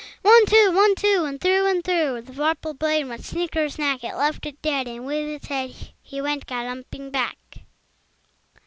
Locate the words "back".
7.11-7.37